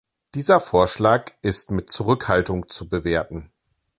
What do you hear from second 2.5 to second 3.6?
zu bewerten.